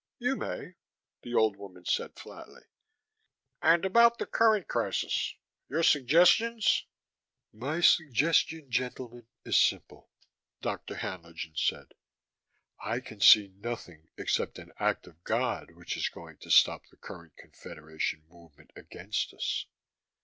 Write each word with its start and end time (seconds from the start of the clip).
"You 0.17 0.35
may," 0.35 0.73
the 1.21 1.35
old 1.35 1.57
woman 1.57 1.85
said 1.85 2.17
flatly. 2.17 2.63
"And 3.61 3.85
about 3.85 4.17
the 4.17 4.25
current 4.25 4.67
crisis 4.67 5.35
your 5.69 5.83
suggestions" 5.83 6.87
"My 7.69 7.81
suggestion, 7.81 8.71
gentlemen, 8.71 9.27
is 9.45 9.61
simple," 9.61 10.09
Dr. 10.59 10.95
Haenlingen 10.95 11.55
said. 11.55 11.93
"I 12.83 12.99
can 12.99 13.19
see 13.19 13.49
nothing 13.49 14.09
except 14.17 14.57
an 14.57 14.71
Act 14.79 15.05
of 15.05 15.23
God 15.23 15.69
which 15.69 15.95
is 15.95 16.09
going 16.09 16.37
to 16.37 16.49
stop 16.49 16.87
the 16.87 16.97
current 16.97 17.35
Confederation 17.37 18.23
movement 18.27 18.71
against 18.75 19.35
us. 19.35 19.67